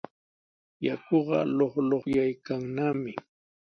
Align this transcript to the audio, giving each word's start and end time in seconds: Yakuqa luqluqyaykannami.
Yakuqa 0.85 1.39
luqluqyaykannami. 1.57 3.11